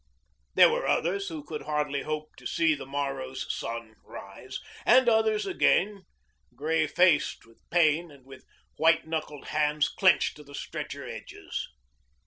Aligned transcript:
There 0.55 0.71
were 0.71 0.87
others 0.87 1.29
who 1.29 1.43
could 1.43 1.61
hardly 1.61 2.01
hope 2.01 2.35
to 2.37 2.47
see 2.47 2.73
the 2.73 2.87
morrow's 2.87 3.45
sun 3.55 3.93
rise, 4.03 4.57
and 4.83 5.07
others 5.07 5.45
again 5.45 6.05
grey 6.55 6.87
faced 6.87 7.45
with 7.45 7.59
pain 7.69 8.09
and 8.09 8.25
with 8.25 8.43
white 8.77 9.05
knuckled 9.05 9.49
hands 9.49 9.89
clenched 9.89 10.37
to 10.37 10.43
the 10.43 10.55
stretcher 10.55 11.07
edges. 11.07 11.67